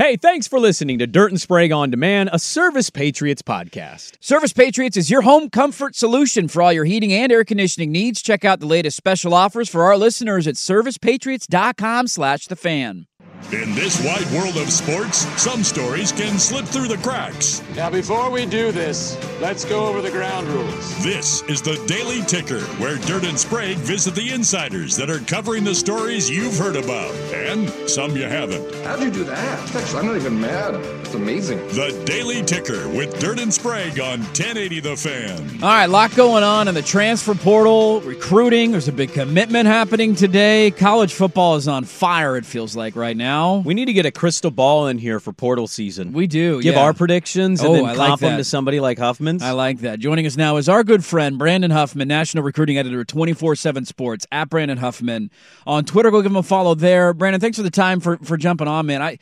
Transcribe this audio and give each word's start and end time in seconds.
Hey, 0.00 0.16
thanks 0.16 0.48
for 0.48 0.58
listening 0.58 0.98
to 1.00 1.06
Dirt 1.06 1.30
and 1.30 1.38
Sprague 1.38 1.72
on 1.72 1.90
Demand, 1.90 2.30
a 2.32 2.38
Service 2.38 2.88
Patriots 2.88 3.42
podcast. 3.42 4.16
Service 4.18 4.54
Patriots 4.54 4.96
is 4.96 5.10
your 5.10 5.20
home 5.20 5.50
comfort 5.50 5.94
solution 5.94 6.48
for 6.48 6.62
all 6.62 6.72
your 6.72 6.86
heating 6.86 7.12
and 7.12 7.30
air 7.30 7.44
conditioning 7.44 7.92
needs. 7.92 8.22
Check 8.22 8.42
out 8.42 8.60
the 8.60 8.66
latest 8.66 8.96
special 8.96 9.34
offers 9.34 9.68
for 9.68 9.82
our 9.82 9.98
listeners 9.98 10.46
at 10.46 10.54
servicepatriots.com 10.54 12.06
slash 12.06 12.46
the 12.46 12.56
fan. 12.56 13.08
In 13.52 13.74
this 13.74 14.00
wide 14.04 14.30
world 14.30 14.56
of 14.58 14.70
sports, 14.70 15.26
some 15.40 15.64
stories 15.64 16.12
can 16.12 16.38
slip 16.38 16.66
through 16.66 16.86
the 16.86 16.98
cracks. 16.98 17.62
Now, 17.74 17.90
before 17.90 18.30
we 18.30 18.46
do 18.46 18.70
this, 18.70 19.18
let's 19.40 19.64
go 19.64 19.86
over 19.86 20.00
the 20.00 20.10
ground 20.10 20.46
rules. 20.46 21.02
This 21.02 21.42
is 21.48 21.60
the 21.60 21.74
Daily 21.88 22.22
Ticker, 22.22 22.60
where 22.78 22.96
Dirt 22.98 23.24
and 23.24 23.36
Sprague 23.36 23.78
visit 23.78 24.14
the 24.14 24.30
insiders 24.30 24.94
that 24.96 25.10
are 25.10 25.18
covering 25.18 25.64
the 25.64 25.74
stories 25.74 26.30
you've 26.30 26.56
heard 26.58 26.76
about 26.76 27.12
and 27.34 27.68
some 27.90 28.16
you 28.16 28.22
haven't. 28.22 28.72
How'd 28.84 29.02
you 29.02 29.10
do 29.10 29.24
that? 29.24 29.74
Actually, 29.74 29.98
I'm 29.98 30.06
not 30.06 30.16
even 30.16 30.40
mad. 30.40 30.74
It's 31.00 31.14
amazing. 31.14 31.58
The 31.68 32.00
Daily 32.06 32.42
Ticker 32.42 32.88
with 32.90 33.18
Dirt 33.18 33.40
and 33.40 33.52
Sprague 33.52 33.98
on 33.98 34.20
1080 34.20 34.78
The 34.78 34.96
Fan. 34.96 35.40
All 35.60 35.68
right, 35.70 35.86
a 35.86 35.88
lot 35.88 36.14
going 36.14 36.44
on 36.44 36.68
in 36.68 36.74
the 36.74 36.82
transfer 36.82 37.34
portal, 37.34 38.00
recruiting. 38.02 38.70
There's 38.70 38.86
a 38.86 38.92
big 38.92 39.12
commitment 39.12 39.66
happening 39.66 40.14
today. 40.14 40.70
College 40.70 41.14
football 41.14 41.56
is 41.56 41.66
on 41.66 41.82
fire, 41.82 42.36
it 42.36 42.46
feels 42.46 42.76
like 42.76 42.94
right 42.94 43.16
now. 43.16 43.29
We 43.64 43.74
need 43.74 43.86
to 43.86 43.92
get 43.92 44.06
a 44.06 44.10
crystal 44.10 44.50
ball 44.50 44.86
in 44.86 44.98
here 44.98 45.20
for 45.20 45.32
portal 45.32 45.66
season. 45.66 46.12
We 46.12 46.26
do. 46.26 46.60
Give 46.62 46.74
yeah. 46.74 46.80
our 46.80 46.92
predictions 46.94 47.60
and 47.60 47.70
Oh, 47.70 47.72
then 47.74 47.84
I 47.84 47.92
like 47.92 48.20
them 48.20 48.36
to 48.36 48.44
somebody 48.44 48.80
like 48.80 48.98
Huffman's. 48.98 49.42
I 49.42 49.52
like 49.52 49.80
that. 49.80 49.98
Joining 49.98 50.26
us 50.26 50.36
now 50.36 50.56
is 50.56 50.68
our 50.68 50.84
good 50.84 51.04
friend 51.04 51.38
Brandon 51.38 51.70
Huffman, 51.70 52.08
national 52.08 52.44
recruiting 52.44 52.78
editor, 52.78 53.04
twenty 53.04 53.32
four 53.32 53.54
seven 53.56 53.84
Sports 53.84 54.26
at 54.32 54.48
Brandon 54.50 54.78
Huffman 54.78 55.30
on 55.66 55.84
Twitter. 55.84 56.10
Go 56.10 56.22
give 56.22 56.32
him 56.32 56.36
a 56.36 56.42
follow 56.42 56.74
there. 56.74 57.12
Brandon, 57.14 57.40
thanks 57.40 57.56
for 57.56 57.62
the 57.62 57.70
time 57.70 58.00
for 58.00 58.16
for 58.18 58.36
jumping 58.36 58.68
on, 58.68 58.86
man. 58.86 59.02
I 59.02 59.18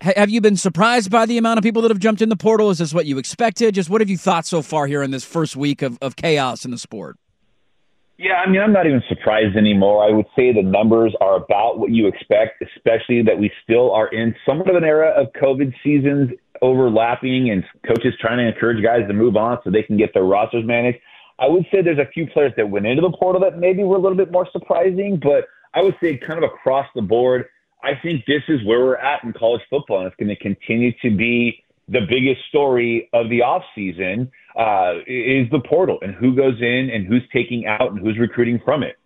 have 0.00 0.30
you 0.30 0.40
been 0.40 0.56
surprised 0.56 1.10
by 1.10 1.26
the 1.26 1.38
amount 1.38 1.58
of 1.58 1.64
people 1.64 1.82
that 1.82 1.90
have 1.90 1.98
jumped 1.98 2.22
in 2.22 2.28
the 2.28 2.36
portal? 2.36 2.70
Is 2.70 2.78
this 2.78 2.94
what 2.94 3.06
you 3.06 3.18
expected? 3.18 3.74
Just 3.74 3.90
what 3.90 4.00
have 4.00 4.08
you 4.08 4.16
thought 4.16 4.46
so 4.46 4.62
far 4.62 4.86
here 4.86 5.02
in 5.02 5.10
this 5.10 5.24
first 5.24 5.56
week 5.56 5.82
of, 5.82 5.98
of 6.00 6.14
chaos 6.14 6.64
in 6.64 6.70
the 6.70 6.78
sport? 6.78 7.16
Yeah, 8.18 8.42
I 8.44 8.50
mean, 8.50 8.60
I'm 8.60 8.72
not 8.72 8.86
even 8.86 9.00
surprised 9.08 9.56
anymore. 9.56 10.04
I 10.04 10.10
would 10.10 10.26
say 10.34 10.52
the 10.52 10.62
numbers 10.62 11.14
are 11.20 11.36
about 11.36 11.78
what 11.78 11.90
you 11.90 12.08
expect, 12.08 12.60
especially 12.62 13.22
that 13.22 13.38
we 13.38 13.48
still 13.62 13.92
are 13.92 14.08
in 14.08 14.34
somewhat 14.44 14.68
of 14.68 14.74
an 14.74 14.82
era 14.82 15.10
of 15.10 15.28
COVID 15.40 15.72
seasons 15.84 16.30
overlapping 16.60 17.50
and 17.50 17.62
coaches 17.86 18.14
trying 18.20 18.38
to 18.38 18.48
encourage 18.48 18.82
guys 18.82 19.06
to 19.06 19.14
move 19.14 19.36
on 19.36 19.58
so 19.62 19.70
they 19.70 19.84
can 19.84 19.96
get 19.96 20.12
their 20.14 20.24
rosters 20.24 20.64
managed. 20.66 20.98
I 21.38 21.46
would 21.46 21.64
say 21.70 21.80
there's 21.80 22.00
a 22.00 22.10
few 22.12 22.26
players 22.26 22.52
that 22.56 22.68
went 22.68 22.86
into 22.86 23.02
the 23.02 23.16
portal 23.16 23.40
that 23.42 23.56
maybe 23.56 23.84
were 23.84 23.96
a 23.96 24.00
little 24.00 24.18
bit 24.18 24.32
more 24.32 24.48
surprising, 24.50 25.20
but 25.22 25.44
I 25.72 25.82
would 25.82 25.94
say 26.02 26.16
kind 26.16 26.42
of 26.42 26.50
across 26.50 26.86
the 26.96 27.02
board, 27.02 27.44
I 27.84 27.92
think 28.02 28.24
this 28.26 28.42
is 28.48 28.64
where 28.66 28.80
we're 28.80 28.96
at 28.96 29.22
in 29.22 29.32
college 29.32 29.62
football, 29.70 29.98
and 29.98 30.08
it's 30.08 30.16
going 30.16 30.28
to 30.28 30.36
continue 30.36 30.90
to 31.02 31.16
be 31.16 31.62
the 31.86 32.00
biggest 32.00 32.40
story 32.48 33.08
of 33.12 33.30
the 33.30 33.40
offseason 33.40 34.30
uh, 34.58 34.94
is 35.06 35.48
the 35.50 35.60
portal 35.68 35.98
and 36.02 36.14
who 36.14 36.34
goes 36.34 36.60
in 36.60 36.90
and 36.92 37.06
who's 37.06 37.22
taking 37.32 37.66
out 37.66 37.92
and 37.92 38.00
who's 38.00 38.18
recruiting 38.18 38.60
from 38.64 38.82
it. 38.82 38.98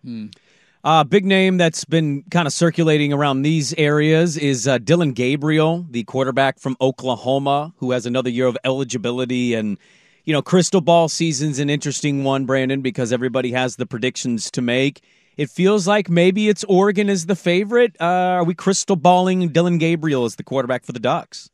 Uh, 0.83 1.03
big 1.03 1.25
name 1.25 1.57
that's 1.57 1.85
been 1.85 2.23
kind 2.31 2.45
of 2.45 2.51
circulating 2.51 3.13
around 3.13 3.43
these 3.43 3.73
areas 3.75 4.35
is 4.35 4.67
uh, 4.67 4.77
Dillon 4.79 5.13
Gabriel, 5.13 5.85
the 5.89 6.03
quarterback 6.03 6.59
from 6.59 6.75
Oklahoma, 6.81 7.73
who 7.77 7.91
has 7.91 8.05
another 8.05 8.29
year 8.29 8.47
of 8.47 8.57
eligibility. 8.65 9.53
And, 9.53 9.77
you 10.25 10.33
know, 10.33 10.41
crystal 10.41 10.81
ball 10.81 11.07
season's 11.07 11.59
an 11.59 11.69
interesting 11.69 12.23
one, 12.25 12.45
Brandon, 12.45 12.81
because 12.81 13.13
everybody 13.13 13.51
has 13.51 13.77
the 13.77 13.85
predictions 13.85 14.51
to 14.51 14.61
make. 14.61 15.01
It 15.37 15.49
feels 15.49 15.87
like 15.87 16.09
maybe 16.09 16.49
it's 16.49 16.63
Oregon 16.65 17.09
is 17.09 17.27
the 17.27 17.35
favorite. 17.35 17.95
Uh, 17.99 18.05
are 18.05 18.43
we 18.43 18.53
crystal 18.53 18.95
balling 18.95 19.47
Dillon 19.49 19.77
Gabriel 19.77 20.25
as 20.25 20.35
the 20.35 20.43
quarterback 20.43 20.83
for 20.83 20.91
the 20.91 20.99
Ducks? 20.99 21.49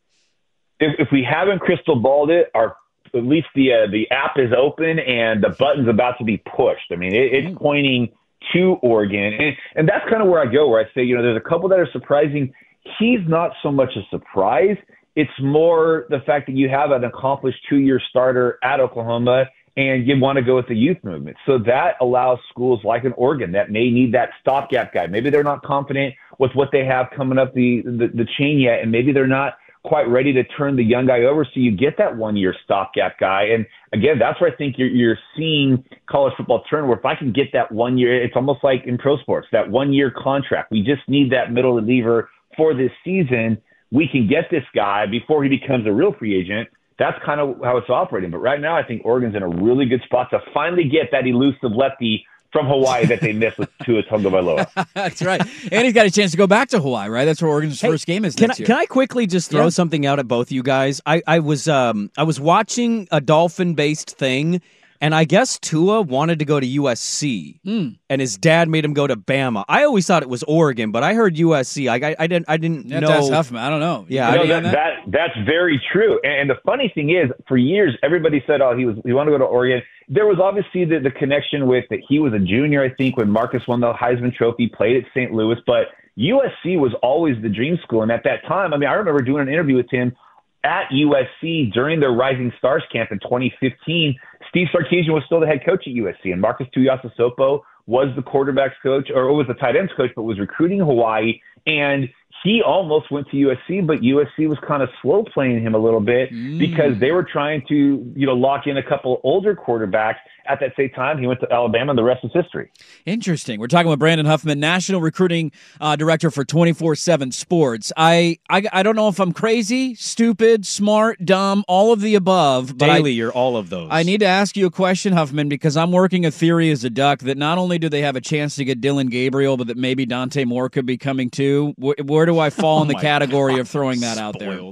if, 0.79 0.95
if 0.97 1.07
we 1.11 1.23
haven't 1.29 1.59
crystal 1.59 1.95
balled 1.95 2.29
it, 2.29 2.49
our 2.55 2.75
at 3.15 3.23
least 3.23 3.47
the 3.55 3.73
uh, 3.73 3.87
the 3.91 4.09
app 4.11 4.37
is 4.37 4.51
open 4.57 4.99
and 4.99 5.43
the 5.43 5.49
button's 5.49 5.87
about 5.87 6.17
to 6.19 6.23
be 6.23 6.37
pushed. 6.37 6.91
I 6.91 6.95
mean, 6.95 7.13
it, 7.13 7.33
it's 7.33 7.57
pointing 7.57 8.09
to 8.53 8.77
Oregon, 8.81 9.33
and, 9.33 9.55
and 9.75 9.89
that's 9.89 10.09
kind 10.09 10.21
of 10.21 10.29
where 10.29 10.41
I 10.41 10.51
go. 10.51 10.69
Where 10.69 10.81
I 10.81 10.93
say, 10.93 11.03
you 11.03 11.15
know, 11.15 11.21
there's 11.21 11.37
a 11.37 11.49
couple 11.49 11.69
that 11.69 11.79
are 11.79 11.89
surprising. 11.91 12.53
He's 12.97 13.19
not 13.27 13.51
so 13.61 13.71
much 13.71 13.89
a 13.95 14.01
surprise. 14.09 14.77
It's 15.15 15.31
more 15.41 16.05
the 16.09 16.21
fact 16.21 16.47
that 16.47 16.55
you 16.55 16.69
have 16.69 16.91
an 16.91 17.03
accomplished 17.03 17.59
two-year 17.69 17.99
starter 18.09 18.57
at 18.63 18.79
Oklahoma, 18.79 19.45
and 19.75 20.07
you 20.07 20.17
want 20.19 20.37
to 20.37 20.41
go 20.41 20.55
with 20.55 20.67
the 20.67 20.75
youth 20.75 20.97
movement. 21.03 21.35
So 21.45 21.57
that 21.59 21.95
allows 21.99 22.39
schools 22.49 22.81
like 22.83 23.03
an 23.03 23.13
Oregon 23.17 23.51
that 23.51 23.69
may 23.69 23.89
need 23.89 24.13
that 24.13 24.29
stopgap 24.39 24.93
guy. 24.93 25.07
Maybe 25.07 25.29
they're 25.29 25.43
not 25.43 25.61
confident 25.63 26.15
with 26.37 26.51
what 26.53 26.69
they 26.71 26.85
have 26.85 27.07
coming 27.15 27.37
up 27.37 27.53
the 27.53 27.81
the, 27.83 28.07
the 28.13 28.27
chain 28.37 28.59
yet, 28.59 28.81
and 28.81 28.91
maybe 28.91 29.11
they're 29.11 29.27
not 29.27 29.57
quite 29.83 30.07
ready 30.07 30.33
to 30.33 30.43
turn 30.43 30.75
the 30.75 30.83
young 30.83 31.07
guy 31.07 31.21
over. 31.21 31.45
So 31.45 31.59
you 31.59 31.75
get 31.75 31.97
that 31.97 32.17
one 32.17 32.35
year 32.35 32.53
stopgap 32.63 33.17
guy. 33.19 33.43
And 33.43 33.65
again, 33.93 34.19
that's 34.19 34.39
where 34.41 34.51
I 34.51 34.55
think 34.55 34.75
you're, 34.77 34.89
you're 34.89 35.17
seeing 35.37 35.83
college 36.09 36.33
football 36.37 36.63
turn 36.69 36.87
where 36.87 36.97
if 36.97 37.05
I 37.05 37.15
can 37.15 37.31
get 37.31 37.47
that 37.53 37.71
one 37.71 37.97
year, 37.97 38.21
it's 38.21 38.35
almost 38.35 38.63
like 38.63 38.83
in 38.85 38.97
pro 38.97 39.17
sports, 39.19 39.47
that 39.51 39.69
one 39.69 39.93
year 39.93 40.11
contract. 40.11 40.71
We 40.71 40.83
just 40.83 41.07
need 41.07 41.31
that 41.31 41.51
middle 41.51 41.73
reliever 41.73 42.29
for 42.57 42.73
this 42.73 42.91
season. 43.05 43.61
We 43.91 44.07
can 44.07 44.27
get 44.27 44.45
this 44.51 44.63
guy 44.75 45.05
before 45.05 45.43
he 45.43 45.49
becomes 45.49 45.87
a 45.87 45.91
real 45.91 46.13
free 46.13 46.39
agent. 46.39 46.69
That's 46.99 47.17
kind 47.25 47.39
of 47.39 47.55
how 47.63 47.77
it's 47.77 47.89
operating. 47.89 48.31
But 48.31 48.39
right 48.39 48.59
now, 48.59 48.75
I 48.75 48.83
think 48.83 49.05
Oregon's 49.05 49.35
in 49.35 49.43
a 49.43 49.47
really 49.47 49.85
good 49.85 50.01
spot 50.03 50.29
to 50.31 50.39
finally 50.53 50.83
get 50.83 51.09
that 51.13 51.25
elusive 51.25 51.71
lefty 51.73 52.25
from 52.51 52.65
Hawaii 52.67 53.05
that 53.05 53.21
they 53.21 53.31
missed 53.33 53.57
with 53.59 53.69
Tua 53.83 54.03
Tagovailoa. 54.03 54.87
That's 54.95 55.21
right. 55.21 55.39
and 55.71 55.85
he's 55.85 55.93
got 55.93 56.05
a 56.07 56.11
chance 56.11 56.31
to 56.31 56.37
go 56.37 56.47
back 56.47 56.69
to 56.69 56.79
Hawaii, 56.79 57.07
right? 57.09 57.25
That's 57.25 57.41
where 57.41 57.51
Oregon's 57.51 57.79
first 57.79 58.05
game 58.07 58.25
is 58.25 58.35
Can 58.35 58.49
I, 58.51 58.55
year. 58.57 58.65
can 58.65 58.75
I 58.75 58.85
quickly 58.85 59.27
just 59.27 59.51
throw 59.51 59.65
Yeah. 59.65 59.69
something 59.69 60.05
out 60.05 60.17
at 60.19 60.27
both 60.27 60.47
of 60.47 60.51
you 60.51 60.63
guys? 60.63 60.99
I, 61.05 61.21
I 61.27 61.39
was 61.39 61.67
um 61.67 62.09
I 62.17 62.23
was 62.23 62.39
watching 62.39 63.07
a 63.11 63.21
dolphin 63.21 63.75
based 63.75 64.17
thing, 64.17 64.61
and 65.01 65.15
I 65.15 65.23
guess 65.23 65.57
Tua 65.59 66.01
wanted 66.01 66.39
to 66.39 66.45
go 66.45 66.59
to 66.59 66.65
USC, 66.67 67.59
Hmm. 67.63 67.87
and 68.09 68.19
his 68.19 68.37
dad 68.37 68.67
made 68.69 68.83
him 68.83 68.93
go 68.93 69.07
to 69.07 69.15
Bama. 69.15 69.63
I 69.69 69.83
always 69.83 70.05
thought 70.07 70.23
it 70.23 70.29
was 70.29 70.43
Oregon, 70.43 70.91
but 70.91 71.03
I 71.03 71.13
heard 71.13 71.35
USC. 71.37 71.87
I 71.89 72.09
I, 72.09 72.15
I 72.19 72.27
didn't 72.27 72.45
I 72.49 72.57
didn't 72.57 72.87
You 72.87 72.93
have 72.95 73.03
know. 73.03 73.07
to 73.09 73.13
ask 73.15 73.31
Huffman. 73.31 73.61
I 73.61 73.69
don't 73.69 73.79
know. 73.79 74.05
Yeah, 74.09 74.33
You 74.33 74.39
I 74.41 74.43
No, 74.43 74.47
got 74.47 74.63
that, 74.63 74.71
that 74.73 74.93
that's 75.07 75.45
very 75.45 75.81
true. 75.91 76.19
And 76.23 76.49
the 76.49 76.57
funny 76.65 76.91
thing 76.93 77.11
is, 77.11 77.29
for 77.47 77.57
years, 77.57 77.95
everybody 78.03 78.43
said, 78.45 78.61
"Oh, 78.61 78.75
he 78.77 78.85
was 78.85 78.95
he 79.05 79.13
wanted 79.13 79.31
to 79.31 79.37
go 79.37 79.45
to 79.45 79.49
Oregon." 79.49 79.81
There 80.07 80.25
was 80.25 80.39
obviously 80.41 80.85
the, 80.85 80.99
the 80.99 81.11
connection 81.11 81.67
with 81.67 81.85
that 81.91 81.99
he 82.07 82.17
was 82.19 82.33
a 82.33 82.39
junior, 82.39 82.83
I 82.83 82.89
think, 82.89 83.15
when 83.17 83.29
Marcus 83.29 83.61
won 83.67 83.79
the 83.79 83.93
Heisman 83.93 84.33
Trophy, 84.35 84.67
played 84.67 84.97
at 84.97 85.03
St. 85.13 85.31
Louis, 85.31 85.57
but 85.67 85.87
USC 86.17 86.79
was 86.79 86.93
always 87.03 87.35
the 87.41 87.47
dream 87.49 87.77
school. 87.83 88.01
And 88.01 88.11
at 88.11 88.23
that 88.23 88.43
time, 88.47 88.73
I 88.73 88.77
mean, 88.77 88.89
I 88.89 88.93
remember 88.93 89.21
doing 89.21 89.43
an 89.47 89.53
interview 89.53 89.75
with 89.77 89.89
him 89.91 90.15
at 90.63 90.89
USC 90.91 91.71
during 91.71 91.99
their 91.99 92.11
Rising 92.11 92.51
Stars 92.57 92.83
camp 92.91 93.11
in 93.11 93.19
2015. 93.19 94.15
Steve 94.49 94.67
Sarkisian 94.73 95.13
was 95.13 95.23
still 95.25 95.39
the 95.39 95.47
head 95.47 95.61
coach 95.65 95.87
at 95.87 95.93
USC, 95.93 96.31
and 96.31 96.41
Marques 96.41 96.67
Tuiasosopo 96.75 97.61
was 97.85 98.07
the 98.15 98.21
quarterbacks 98.21 98.73
coach, 98.83 99.09
or 99.13 99.33
was 99.33 99.47
the 99.47 99.53
tight 99.55 99.75
ends 99.75 99.91
coach, 99.95 100.11
but 100.15 100.23
was 100.23 100.39
recruiting 100.39 100.79
Hawaii. 100.79 101.39
And 101.65 102.09
he 102.43 102.61
almost 102.65 103.11
went 103.11 103.29
to 103.31 103.37
USC, 103.37 103.85
but 103.85 103.99
USC 104.01 104.47
was 104.47 104.57
kind 104.67 104.81
of 104.81 104.89
slow 105.01 105.23
playing 105.33 105.61
him 105.61 105.75
a 105.75 105.77
little 105.77 105.99
bit 105.99 106.31
Mm. 106.31 106.57
because 106.59 106.97
they 106.99 107.11
were 107.11 107.23
trying 107.23 107.63
to, 107.69 108.11
you 108.15 108.25
know, 108.25 108.33
lock 108.33 108.67
in 108.67 108.77
a 108.77 108.83
couple 108.83 109.19
older 109.23 109.55
quarterbacks. 109.55 110.15
At 110.47 110.59
that 110.61 110.73
same 110.75 110.89
time, 110.91 111.19
he 111.19 111.27
went 111.27 111.41
to 111.41 111.51
Alabama, 111.53 111.91
and 111.91 111.97
the 111.99 112.03
rest 112.03 112.23
is 112.25 112.31
history. 112.33 112.71
Interesting. 113.05 113.59
We're 113.59 113.67
talking 113.67 113.89
with 113.89 113.99
Brandon 113.99 114.25
Huffman, 114.25 114.59
National 114.59 114.99
Recruiting 114.99 115.51
uh, 115.79 115.95
Director 115.95 116.31
for 116.31 116.43
24 116.43 116.95
7 116.95 117.31
Sports. 117.31 117.91
I, 117.95 118.39
I 118.49 118.63
I 118.73 118.81
don't 118.83 118.95
know 118.95 119.09
if 119.09 119.19
I'm 119.19 119.31
crazy, 119.31 119.93
stupid, 119.95 120.65
smart, 120.65 121.23
dumb, 121.23 121.63
all 121.67 121.93
of 121.93 122.01
the 122.01 122.15
above. 122.15 122.77
But 122.77 122.87
Daily, 122.87 123.11
I, 123.11 123.13
you're 123.13 123.31
all 123.31 123.57
of 123.57 123.69
those. 123.69 123.89
I 123.91 124.01
need 124.03 124.21
to 124.21 124.25
ask 124.25 124.57
you 124.57 124.65
a 124.65 124.71
question, 124.71 125.13
Huffman, 125.13 125.49
because 125.49 125.77
I'm 125.77 125.91
working 125.91 126.25
a 126.25 126.31
theory 126.31 126.71
as 126.71 126.83
a 126.83 126.89
duck 126.89 127.19
that 127.19 127.37
not 127.37 127.57
only 127.59 127.77
do 127.77 127.87
they 127.89 128.01
have 128.01 128.15
a 128.15 128.21
chance 128.21 128.55
to 128.55 128.65
get 128.65 128.81
Dillon 128.81 129.07
Gabriel, 129.07 129.55
but 129.55 129.67
that 129.67 129.77
maybe 129.77 130.05
Dante 130.07 130.45
Moore 130.45 130.69
could 130.69 130.85
be 130.87 130.97
coming 130.97 131.29
too. 131.29 131.73
Where, 131.77 131.95
where 132.03 132.25
do 132.29 132.39
I 132.39 132.49
fall 132.49 132.81
in 132.81 132.87
the 132.87 132.93
Oh 132.93 132.97
my 132.97 133.01
category 133.01 133.59
of 133.59 133.67
throwing 133.67 133.99
that 134.01 134.17
out 134.17 134.39
there? 134.39 134.71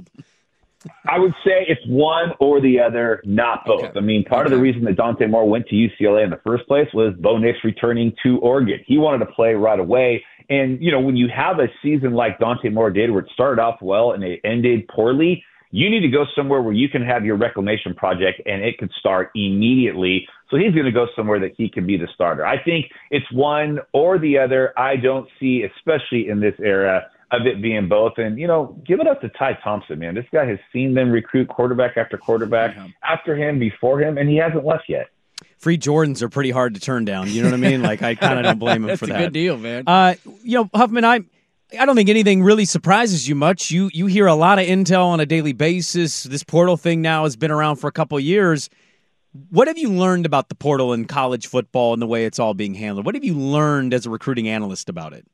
I 1.08 1.18
would 1.18 1.34
say 1.44 1.66
it's 1.66 1.84
one 1.86 2.32
or 2.38 2.60
the 2.60 2.80
other, 2.80 3.20
not 3.24 3.64
both. 3.66 3.84
Okay. 3.84 3.98
I 3.98 4.00
mean, 4.00 4.24
part 4.24 4.46
of 4.46 4.52
the 4.52 4.58
reason 4.58 4.84
that 4.84 4.96
Dante 4.96 5.26
Moore 5.26 5.48
went 5.48 5.66
to 5.68 5.74
UCLA 5.74 6.24
in 6.24 6.30
the 6.30 6.40
first 6.46 6.66
place 6.68 6.88
was 6.94 7.14
Bo 7.18 7.36
Nix 7.36 7.58
returning 7.64 8.12
to 8.22 8.38
Oregon. 8.38 8.80
He 8.86 8.96
wanted 8.96 9.24
to 9.26 9.32
play 9.32 9.54
right 9.54 9.78
away. 9.78 10.24
And, 10.48 10.80
you 10.80 10.90
know, 10.90 11.00
when 11.00 11.16
you 11.16 11.28
have 11.34 11.58
a 11.58 11.66
season 11.82 12.14
like 12.14 12.38
Dante 12.38 12.68
Moore 12.70 12.90
did, 12.90 13.10
where 13.10 13.20
it 13.20 13.30
started 13.34 13.60
off 13.60 13.82
well 13.82 14.12
and 14.12 14.22
it 14.22 14.40
ended 14.44 14.88
poorly, 14.88 15.44
you 15.70 15.90
need 15.90 16.00
to 16.00 16.08
go 16.08 16.24
somewhere 16.34 16.62
where 16.62 16.72
you 16.72 16.88
can 16.88 17.02
have 17.02 17.24
your 17.24 17.36
reclamation 17.36 17.94
project 17.94 18.40
and 18.46 18.62
it 18.62 18.78
could 18.78 18.90
start 18.98 19.30
immediately. 19.34 20.26
So 20.50 20.56
he's 20.56 20.72
going 20.72 20.86
to 20.86 20.92
go 20.92 21.06
somewhere 21.14 21.38
that 21.40 21.52
he 21.58 21.68
can 21.68 21.86
be 21.86 21.98
the 21.98 22.08
starter. 22.14 22.46
I 22.46 22.62
think 22.62 22.86
it's 23.10 23.30
one 23.32 23.80
or 23.92 24.18
the 24.18 24.38
other. 24.38 24.72
I 24.78 24.96
don't 24.96 25.28
see, 25.38 25.64
especially 25.64 26.28
in 26.28 26.40
this 26.40 26.54
era, 26.58 27.10
of 27.30 27.46
it 27.46 27.60
being 27.60 27.88
both. 27.88 28.14
And, 28.16 28.38
you 28.38 28.46
know, 28.46 28.80
give 28.86 29.00
it 29.00 29.06
up 29.06 29.20
to 29.20 29.28
Ty 29.28 29.58
Thompson, 29.62 29.98
man. 29.98 30.14
This 30.14 30.26
guy 30.32 30.46
has 30.46 30.58
seen 30.72 30.94
them 30.94 31.10
recruit 31.10 31.48
quarterback 31.48 31.96
after 31.96 32.16
quarterback 32.16 32.76
after 33.02 33.36
him, 33.36 33.58
before 33.58 34.00
him, 34.00 34.16
and 34.18 34.28
he 34.28 34.36
hasn't 34.36 34.64
left 34.64 34.84
yet. 34.88 35.08
Free 35.58 35.78
Jordans 35.78 36.22
are 36.22 36.28
pretty 36.28 36.50
hard 36.50 36.74
to 36.74 36.80
turn 36.80 37.04
down. 37.04 37.28
You 37.28 37.42
know 37.42 37.48
what 37.48 37.54
I 37.54 37.58
mean? 37.58 37.82
Like 37.82 38.02
I 38.02 38.14
kind 38.14 38.38
of 38.38 38.44
don't 38.44 38.58
blame 38.58 38.82
him 38.82 38.86
That's 38.88 39.00
for 39.00 39.06
a 39.06 39.08
that. 39.08 39.18
good 39.18 39.32
deal, 39.32 39.56
man. 39.56 39.84
Uh, 39.86 40.14
you 40.42 40.58
know, 40.58 40.70
Huffman, 40.74 41.04
I 41.04 41.20
I 41.78 41.84
don't 41.84 41.96
think 41.96 42.08
anything 42.08 42.42
really 42.42 42.64
surprises 42.64 43.28
you 43.28 43.34
much. 43.34 43.70
You 43.70 43.90
you 43.92 44.06
hear 44.06 44.26
a 44.26 44.34
lot 44.34 44.58
of 44.58 44.66
intel 44.66 45.06
on 45.06 45.20
a 45.20 45.26
daily 45.26 45.52
basis. 45.52 46.22
This 46.22 46.42
portal 46.42 46.76
thing 46.76 47.02
now 47.02 47.24
has 47.24 47.36
been 47.36 47.50
around 47.50 47.76
for 47.76 47.88
a 47.88 47.92
couple 47.92 48.16
of 48.16 48.24
years. 48.24 48.70
What 49.50 49.68
have 49.68 49.76
you 49.78 49.90
learned 49.92 50.26
about 50.26 50.48
the 50.48 50.54
portal 50.54 50.92
in 50.92 51.04
college 51.04 51.46
football 51.46 51.92
and 51.92 52.00
the 52.00 52.06
way 52.06 52.24
it's 52.24 52.38
all 52.38 52.54
being 52.54 52.74
handled? 52.74 53.04
What 53.04 53.14
have 53.14 53.24
you 53.24 53.34
learned 53.34 53.92
as 53.94 54.06
a 54.06 54.10
recruiting 54.10 54.48
analyst 54.48 54.88
about 54.88 55.12
it? 55.12 55.26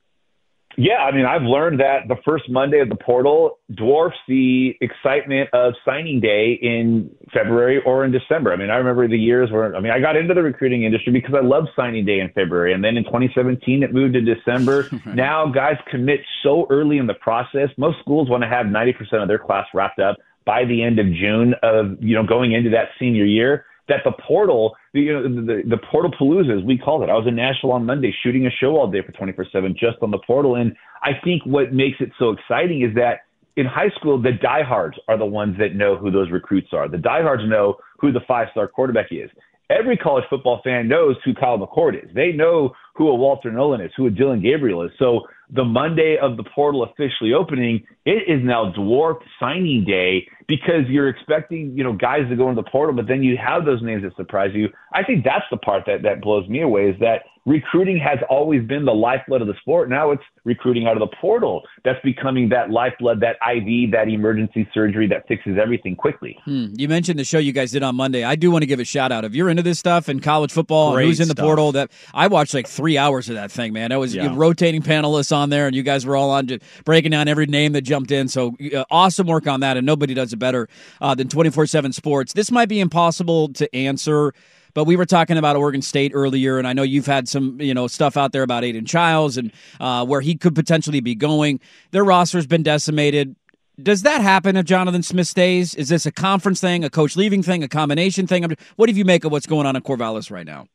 Yeah, 0.76 0.99
I 0.99 1.12
mean, 1.12 1.25
I've 1.25 1.43
learned 1.43 1.81
that 1.81 2.09
the 2.09 2.17
first 2.25 2.49
Monday 2.49 2.81
of 2.81 2.88
the 2.88 2.97
portal 2.97 3.59
dwarfs 3.75 4.17
the 4.29 4.76
excitement 4.81 5.50
of 5.53 5.75
signing 5.85 6.21
day 6.21 6.59
in 6.61 7.11
February 7.32 7.81
or 7.85 8.05
in 8.05 8.12
December. 8.12 8.53
I 8.53 8.56
mean, 8.56 8.71
I 8.71 8.76
remember 8.76 9.06
the 9.06 9.19
years 9.19 9.50
where, 9.50 9.75
I 9.76 9.81
mean, 9.81 9.93
I 9.93 10.00
got 10.00 10.17
into 10.17 10.35
the 10.35 10.43
recruiting 10.43 10.85
industry 10.85 11.12
because 11.12 11.35
I 11.35 11.44
loved 11.44 11.69
signing 11.76 12.05
day 12.05 12.21
in 12.21 12.31
February. 12.31 12.73
And 12.73 12.82
then 12.82 12.97
in 12.97 13.05
2017, 13.05 13.82
it 13.82 13.93
moved 13.93 14.15
to 14.15 14.21
December. 14.21 14.91
Now 15.15 15.47
guys 15.47 15.76
commit 15.91 16.21
so 16.43 16.67
early 16.71 16.99
in 16.99 17.06
the 17.06 17.15
process. 17.15 17.69
Most 17.76 17.99
schools 18.00 18.29
want 18.29 18.43
to 18.43 18.49
have 18.49 18.67
90% 18.67 18.94
of 19.23 19.29
their 19.29 19.38
class 19.38 19.67
wrapped 19.73 20.00
up 20.00 20.17
by 20.44 20.65
the 20.65 20.82
end 20.82 20.99
of 20.99 21.06
June 21.06 21.55
of, 21.62 22.03
you 22.03 22.15
know, 22.17 22.26
going 22.26 22.53
into 22.53 22.71
that 22.71 22.88
senior 22.99 23.25
year 23.25 23.65
that 23.89 24.01
the 24.05 24.13
portal, 24.27 24.77
you 24.93 25.13
know, 25.13 25.23
the, 25.23 25.63
the 25.69 25.77
portal 25.91 26.11
palooza, 26.11 26.59
as 26.59 26.65
we 26.65 26.79
called 26.79 27.03
it. 27.03 27.11
I 27.11 27.15
was 27.15 27.27
in 27.27 27.37
Nashville 27.37 27.73
on 27.73 27.85
Monday 27.85 28.15
shooting 28.23 28.47
a 28.47 28.51
show 28.51 28.77
all 28.77 28.91
day 28.91 29.03
for 29.05 29.13
24 29.13 29.47
7 29.53 29.75
just 29.75 29.99
on 30.03 30.11
the 30.11 30.19
portal. 30.27 30.57
And 30.57 30.75
I 31.03 31.11
think 31.23 31.43
what 31.45 31.73
makes 31.73 31.99
it 32.01 32.11
so 32.19 32.31
exciting 32.31 32.83
is 32.83 32.95
that 32.95 33.21
in 33.57 33.67
high 33.67 33.91
school, 33.97 34.21
the 34.21 34.33
diehards 34.33 34.99
are 35.09 35.19
the 35.19 35.27
ones 35.27 35.57
that 35.59 35.75
know 35.75 35.97
who 35.97 36.11
those 36.11 36.31
recruits 36.31 36.69
are. 36.73 36.89
The 36.89 36.99
diehards 36.99 37.43
know 37.47 37.77
who 37.99 38.11
the 38.11 38.21
five 38.27 38.49
star 38.51 38.67
quarterback 38.67 39.07
is. 39.11 39.31
Every 39.71 39.97
college 39.97 40.25
football 40.29 40.61
fan 40.65 40.89
knows 40.89 41.17
who 41.25 41.35
Kyle 41.35 41.59
McCord 41.59 42.03
is. 42.03 42.11
They 42.15 42.33
know 42.33 42.75
who 42.94 43.08
a 43.08 43.14
Walter 43.14 43.50
Nolen 43.50 43.81
is, 43.81 43.91
who 43.96 44.06
a 44.06 44.11
Dillon 44.11 44.41
Gabriel 44.41 44.82
is. 44.82 44.91
So 44.99 45.23
the 45.50 45.64
Monday 45.64 46.17
of 46.20 46.37
the 46.37 46.44
portal 46.44 46.85
officially 46.85 47.32
opening, 47.32 47.85
it 48.06 48.29
is 48.29 48.41
now 48.43 48.73
dwarfed 48.73 49.25
signing 49.38 49.85
day 49.85 50.26
because 50.49 50.88
you're 50.88 51.08
expecting, 51.08 51.76
you 51.76 51.85
know, 51.85 51.93
guys 51.93 52.29
to 52.29 52.37
go 52.37 52.49
into 52.49 52.62
the 52.62 52.70
portal, 52.70 52.94
but 52.94 53.06
then 53.08 53.23
you 53.23 53.37
have 53.37 53.64
those 53.64 53.82
names 53.82 54.02
that 54.02 54.14
surprise 54.17 54.50
you. 54.55 54.69
I 54.93 55.02
think 55.02 55.25
that's 55.25 55.44
the 55.50 55.56
part 55.56 55.85
that, 55.87 56.02
that 56.02 56.20
blows 56.20 56.49
me 56.49 56.62
away 56.62 56.91
is 56.91 56.99
that 57.00 57.23
recruiting 57.46 57.99
has 57.99 58.19
always 58.29 58.67
been 58.67 58.85
the 58.85 58.93
lifeblood 58.94 59.43
of 59.43 59.49
the 59.49 59.55
sport. 59.61 59.88
Now 59.88 60.11
it's 60.11 60.23
recruiting 60.44 60.87
out 60.87 61.00
of 61.00 61.00
the 61.00 61.17
portal 61.20 61.62
that's 61.85 61.99
becoming 62.05 62.49
that 62.50 62.70
lifeblood, 62.70 63.20
that 63.20 63.37
IV, 63.47 63.90
that 63.93 64.08
emergency 64.08 64.69
surgery 64.73 65.06
that 65.08 65.26
fixes 65.29 65.58
everything 65.61 65.97
quickly. 65.97 66.37
Hmm. 66.44 66.67
You 66.75 66.88
mentioned 66.88 67.19
the 67.19 67.25
show 67.25 67.38
you 67.38 67.52
guys 67.52 67.70
did 67.70 67.82
on 67.82 67.97
Monday. 67.97 68.25
I 68.25 68.37
do 68.37 68.50
want 68.50 68.62
to 68.62 68.67
give 68.67 68.81
a 68.81 68.85
shout 68.85 69.12
out. 69.12 69.25
If 69.25 69.35
you're 69.35 69.49
into 69.50 69.62
this 69.62 69.79
stuff 69.79 70.08
in 70.08 70.20
college 70.20 70.52
football, 70.52 70.93
Great 70.94 71.06
who's 71.06 71.20
in 71.20 71.29
the 71.29 71.32
stuff. 71.32 71.44
portal, 71.44 71.73
that 71.73 71.90
I 72.12 72.26
watched 72.29 72.55
like 72.55 72.69
three 72.69 72.84
hours 72.99 73.29
of 73.29 73.35
that 73.35 73.51
thing, 73.51 73.73
man. 73.73 73.91
That 73.91 73.99
was 73.99 74.15
Yeah. 74.15 74.33
rotating 74.35 74.83
panelists 74.83 75.35
on 75.35 75.51
there, 75.51 75.67
and 75.67 75.75
you 75.75 75.83
guys 75.83 76.05
were 76.07 76.17
all 76.17 76.31
on 76.31 76.47
just 76.47 76.63
breaking 76.85 77.11
down 77.11 77.27
every 77.29 77.47
name 77.47 77.73
that 77.73 77.83
jumped 77.83 78.11
in. 78.11 78.29
So 78.29 78.57
uh, 78.75 78.85
awesome 78.91 79.27
work 79.27 79.47
on 79.47 79.61
that, 79.61 79.77
and 79.77 79.85
nobody 79.87 80.15
does 80.15 80.33
it 80.33 80.37
better 80.39 80.69
uh, 81.01 81.15
than 81.15 81.29
24 81.29 81.67
7 81.67 81.93
Sports. 81.93 82.33
This 82.33 82.51
might 82.51 82.69
be 82.69 82.81
impossible 82.81 83.49
to 83.55 83.75
answer. 83.75 84.33
But 84.75 84.85
we 84.87 84.97
were 84.97 85.07
talking 85.07 85.39
about 85.39 85.55
Oregon 85.55 85.83
State 85.83 86.11
earlier, 86.15 86.59
and 86.59 86.67
I 86.67 86.73
know 86.73 86.83
you've 86.83 87.07
had 87.07 87.29
some, 87.29 87.61
you 87.61 87.73
know, 87.75 87.87
stuff 87.87 88.17
out 88.17 88.33
there 88.33 88.43
about 88.43 88.65
Aidan 88.65 88.87
Chiles 88.87 89.37
and 89.37 89.53
uh, 89.79 90.05
where 90.05 90.21
he 90.21 90.35
could 90.35 90.57
potentially 90.57 90.99
be 90.99 91.15
going. 91.15 91.61
Their 91.93 92.03
roster's 92.05 92.49
been 92.49 92.65
decimated. 92.65 93.37
Does 93.81 94.03
that 94.03 94.21
happen 94.21 94.57
if 94.57 94.67
Jonathan 94.67 95.05
Smith 95.05 95.29
stays? 95.29 95.77
Is 95.77 95.89
this 95.91 96.07
a 96.07 96.13
conference 96.13 96.61
thing, 96.61 96.83
a 96.85 96.91
coach 96.91 97.17
leaving 97.17 97.41
thing, 97.43 97.63
a 97.63 97.69
combination 97.69 98.27
thing? 98.27 98.45
What 98.75 98.89
do 98.89 98.93
you 98.93 99.05
make 99.05 99.25
of 99.25 99.31
what's 99.31 99.47
going 99.47 99.65
on 99.67 99.77
in 99.77 99.83
Corvallis 99.83 100.29
right 100.31 100.47
now? 100.47 100.67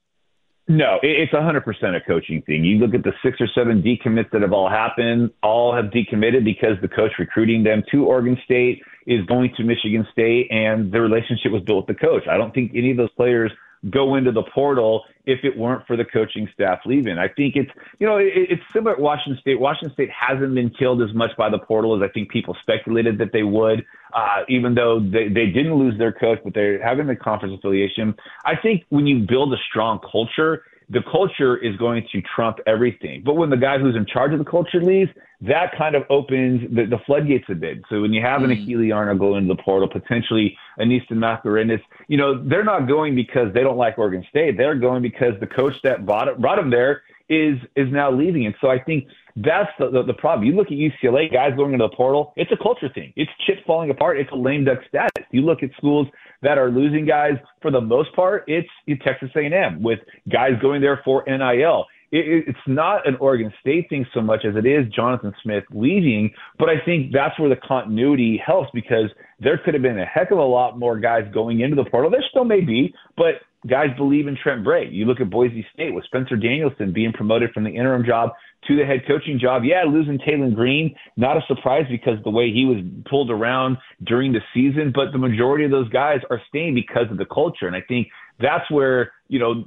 No, 0.69 1.00
it- 1.01 1.18
it's 1.19 1.33
100% 1.33 1.95
a 1.95 2.00
coaching 2.00 2.44
thing. 2.44 2.63
You 2.63 2.77
look 2.77 2.94
at 2.94 3.04
the 3.04 3.13
six 3.24 3.42
or 3.42 3.48
seven 3.48 3.81
decommits 3.81 4.30
that 4.30 4.44
have 4.44 4.54
all 4.54 4.69
happened, 4.69 5.31
all 5.42 5.74
have 5.74 5.86
decommitted 5.86 6.44
because 6.44 6.80
the 6.80 6.88
coach 6.88 7.18
recruiting 7.18 7.63
them 7.63 7.83
to 7.89 8.06
Oregon 8.06 8.39
State 8.45 8.83
is 9.07 9.25
going 9.25 9.51
to 9.56 9.63
Michigan 9.63 10.07
State 10.12 10.48
and 10.51 10.92
the 10.92 11.01
relationship 11.01 11.51
was 11.51 11.63
built 11.63 11.88
with 11.88 11.98
the 11.98 12.06
coach. 12.06 12.27
I 12.27 12.38
don't 12.38 12.54
think 12.54 12.71
any 12.75 12.92
of 12.92 12.98
those 12.98 13.10
players 13.18 13.51
go 13.90 14.16
into 14.16 14.31
the 14.31 14.44
portal 14.44 15.06
if 15.26 15.40
it 15.44 15.58
weren't 15.58 15.86
for 15.88 15.96
the 15.96 16.04
coaching 16.04 16.50
staff 16.54 16.80
leaving. 16.86 17.18
I 17.18 17.28
think 17.28 17.56
it's, 17.56 17.72
you 18.00 18.08
know, 18.08 18.18
it, 18.18 18.31
it's 18.36 18.64
similar 18.74 18.94
at 18.96 19.00
Washington 19.00 19.40
State. 19.40 19.60
Washington 19.60 19.94
State 19.94 20.10
hasn't 20.10 20.54
been 20.54 20.70
killed 20.70 21.02
as 21.02 21.14
much 21.14 21.31
by 21.38 21.50
the 21.50 21.60
portal 21.60 21.96
as 21.96 22.02
I 22.02 22.12
think 22.12 22.30
people 22.30 22.58
speculated 22.62 23.18
that 23.20 23.31
they 23.31 23.44
would, 23.44 23.86
uh, 24.14 24.42
even 24.50 24.76
though 24.76 25.00
they, 25.00 25.30
they 25.30 25.46
didn't 25.46 25.76
lose 25.76 25.98
their 25.98 26.12
coach, 26.12 26.40
but 26.44 26.54
they're 26.54 26.84
having 26.84 27.08
the 27.08 27.16
conference 27.16 27.56
affiliation. 27.58 28.16
I 28.46 28.56
think 28.56 28.84
when 28.90 29.08
you 29.08 29.20
build 29.20 29.54
a 29.54 29.58
strong 29.70 30.00
culture, 30.12 30.64
the 30.90 31.02
culture 31.12 31.56
is 31.58 31.78
going 31.78 32.08
to 32.12 32.22
trump 32.36 32.58
everything. 32.66 33.22
But 33.24 33.36
when 33.36 33.50
the 33.50 33.58
guy 33.58 33.78
who's 33.78 33.96
in 33.96 34.06
charge 34.06 34.34
of 34.34 34.40
the 34.40 34.46
culture 34.46 34.82
leaves, 34.82 35.12
that 35.41 35.71
kind 35.77 35.95
of 35.95 36.03
opens 36.09 36.62
the, 36.75 36.86
the 36.86 36.97
floodgates 37.06 37.45
a 37.50 37.56
bit. 37.56 37.77
So 37.89 38.01
when 38.01 38.12
you 38.13 38.21
have 38.21 38.44
an 38.44 38.53
hmm. 38.53 38.62
Achille 38.62 38.94
Arnold 38.94 39.19
go 39.19 39.38
into 39.38 39.53
the 39.53 39.62
portal, 39.62 39.88
potentially 39.88 40.57
an 40.77 40.91
Easton 40.91 41.18
Mascarenas, 41.18 41.81
you 42.07 42.18
know, 42.18 42.44
they're 42.44 42.63
not 42.63 42.88
going 42.88 43.15
because 43.15 43.53
they 43.53 43.62
don't 43.62 43.77
like 43.77 43.97
Oregon 43.97 44.25
State. 44.30 44.57
They're 44.57 44.75
going 44.75 45.01
because 45.01 45.33
the 45.39 45.47
coach 45.47 45.75
that 45.83 46.06
brought, 46.06 46.27
it, 46.27 46.39
brought 46.39 46.57
them 46.57 46.69
there 46.69 47.03
is 47.30 47.57
is 47.75 47.88
now 47.91 48.12
leaving. 48.12 48.47
And 48.47 48.56
so 48.59 48.69
I 48.69 48.80
think 48.80 49.07
that's 49.36 49.69
the, 49.77 49.89
the, 49.91 50.03
the 50.03 50.13
problem. 50.13 50.47
You 50.47 50.56
look 50.56 50.68
at 50.68 50.74
UCLA, 50.74 51.31
guys 51.31 51.53
going 51.56 51.74
into 51.74 51.88
the 51.88 51.95
portal, 51.95 52.33
it's 52.36 52.51
a 52.51 52.58
culture 52.58 52.89
thing. 52.93 53.13
It's 53.15 53.31
chips 53.46 53.62
falling 53.65 53.91
apart. 53.91 54.19
It's 54.19 54.31
a 54.31 54.36
lame 54.36 54.65
duck 54.65 54.79
status. 54.88 55.25
You 55.31 55.43
look 55.43 55.63
at 55.63 55.69
schools 55.77 56.08
that 56.41 56.58
are 56.58 56.69
losing 56.69 57.05
guys 57.05 57.34
for 57.62 57.72
the 57.72 57.81
most 57.81 58.13
part, 58.15 58.46
it's 58.48 58.67
Texas 59.03 59.29
A&M 59.36 59.81
with 59.81 60.00
guys 60.29 60.53
going 60.62 60.81
there 60.81 61.01
for 61.05 61.24
NIL. 61.27 61.86
It, 62.12 62.28
it, 62.28 62.44
it's 62.48 62.68
not 62.68 63.08
an 63.08 63.16
Oregon 63.20 63.54
State 63.62 63.88
thing 63.89 64.06
so 64.13 64.22
much 64.22 64.46
as 64.46 64.56
it 64.56 64.66
is 64.66 64.92
Jonathan 64.94 65.34
Smith 65.44 65.63
leaving, 65.72 66.32
but 66.58 66.70
I 66.70 66.84
think 66.84 67.12
that's 67.12 67.39
where 67.39 67.50
the 67.50 67.56
continuity 67.56 68.42
helps 68.44 68.70
because 68.74 69.10
there 69.39 69.58
could 69.63 69.74
have 69.74 69.84
been 69.84 70.00
a 70.00 70.06
heck 70.06 70.32
of 70.32 70.38
a 70.38 70.44
lot 70.44 70.78
more 70.78 71.00
guys 71.00 71.24
going 71.34 71.62
into 71.62 71.75
the 71.75 71.89
portal. 71.89 72.10
There 72.10 72.24
still 72.30 72.46
may 72.46 72.62
be, 72.62 72.94
but 73.16 73.36
guys 73.68 73.88
believe 73.98 74.28
in 74.28 74.38
Trent 74.42 74.63
Bray. 74.63 74.89
You 74.89 75.06
look 75.06 75.20
at 75.20 75.30
Boise 75.30 75.66
State 75.74 75.94
with 75.94 76.06
Spencer 76.06 76.36
Danielson 76.36 76.94
being 76.94 77.12
promoted 77.12 77.51
from 77.51 77.63
the 77.63 77.70
interim 77.70 78.06
job 78.06 78.32
to 78.68 78.75
the 78.75 78.86
head 78.86 79.01
coaching 79.08 79.39
job. 79.39 79.63
Yeah, 79.66 79.84
losing 79.84 80.18
Taylen 80.20 80.56
Green, 80.56 80.96
not 81.18 81.38
a 81.38 81.42
surprise 81.48 81.86
because 81.89 82.18
the 82.24 82.30
way 82.30 82.51
he 82.51 82.66
was 82.66 82.78
pulled 83.10 83.32
around 83.32 83.78
during 84.06 84.32
the 84.32 84.42
season, 84.54 84.92
but 84.94 85.12
the 85.12 85.18
majority 85.18 85.66
of 85.66 85.72
those 85.72 85.89
guys 85.89 86.20
are 86.30 86.42
staying 86.48 86.75
because 86.75 87.10
of 87.12 87.18
the 87.18 87.25
culture. 87.25 87.68
And 87.68 87.75
I 87.75 87.82
think 87.82 88.08
that's 88.39 88.70
where, 88.72 89.12
you 89.29 89.38
know, 89.38 89.63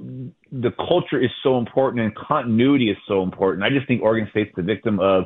the 0.51 0.71
culture 0.71 1.19
is 1.19 1.31
so 1.41 1.57
important 1.57 2.03
and 2.03 2.13
continuity 2.15 2.91
is 2.91 2.97
so 3.07 3.23
important. 3.23 3.63
I 3.63 3.69
just 3.69 3.87
think 3.87 4.03
Oregon 4.03 4.27
State's 4.29 4.51
the 4.55 4.61
victim 4.61 4.99
of 4.99 5.25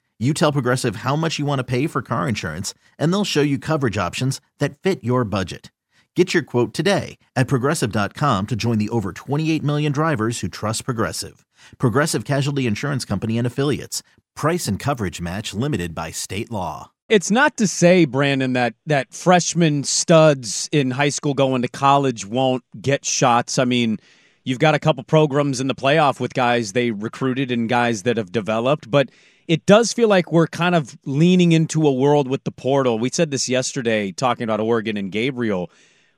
you 0.21 0.33
tell 0.33 0.51
Progressive 0.51 0.97
how 0.97 1.15
much 1.15 1.39
you 1.39 1.45
want 1.47 1.57
to 1.59 1.63
pay 1.63 1.87
for 1.87 2.03
car 2.03 2.29
insurance, 2.29 2.75
and 2.99 3.11
they'll 3.11 3.25
show 3.25 3.41
you 3.41 3.57
coverage 3.57 3.97
options 3.97 4.39
that 4.59 4.77
fit 4.77 5.03
your 5.03 5.23
budget. 5.23 5.71
Get 6.15 6.33
your 6.33 6.43
quote 6.43 6.73
today 6.73 7.17
at 7.35 7.47
progressive.com 7.47 8.47
to 8.47 8.55
join 8.55 8.77
the 8.77 8.89
over 8.89 9.13
28 9.13 9.63
million 9.63 9.91
drivers 9.91 10.41
who 10.41 10.49
trust 10.49 10.83
Progressive. 10.85 11.45
Progressive 11.77 12.25
Casualty 12.25 12.67
Insurance 12.67 13.05
Company 13.05 13.37
and 13.37 13.47
Affiliates. 13.47 14.03
Price 14.35 14.67
and 14.67 14.77
coverage 14.77 15.21
match 15.21 15.53
limited 15.53 15.95
by 15.95 16.11
state 16.11 16.51
law. 16.51 16.91
It's 17.07 17.31
not 17.31 17.57
to 17.57 17.67
say, 17.67 18.05
Brandon, 18.05 18.53
that 18.53 18.73
that 18.85 19.13
freshman 19.13 19.83
studs 19.83 20.69
in 20.71 20.91
high 20.91 21.09
school 21.09 21.33
going 21.33 21.61
to 21.61 21.67
college 21.67 22.25
won't 22.25 22.63
get 22.81 23.05
shots. 23.05 23.57
I 23.57 23.65
mean, 23.65 23.97
you've 24.43 24.59
got 24.59 24.75
a 24.75 24.79
couple 24.79 25.03
programs 25.03 25.59
in 25.61 25.67
the 25.67 25.75
playoff 25.75 26.19
with 26.19 26.33
guys 26.33 26.73
they 26.73 26.91
recruited 26.91 27.51
and 27.51 27.67
guys 27.69 28.03
that 28.03 28.17
have 28.17 28.31
developed, 28.31 28.91
but 28.91 29.09
it 29.47 29.65
does 29.65 29.93
feel 29.93 30.07
like 30.07 30.31
we're 30.31 30.47
kind 30.47 30.75
of 30.75 30.97
leaning 31.05 31.51
into 31.51 31.87
a 31.87 31.91
world 31.91 32.27
with 32.27 32.43
the 32.43 32.51
portal. 32.51 32.99
We 32.99 33.09
said 33.09 33.31
this 33.31 33.49
yesterday 33.49 34.11
talking 34.11 34.43
about 34.43 34.59
Oregon 34.59 34.97
and 34.97 35.11
Gabriel, 35.11 35.71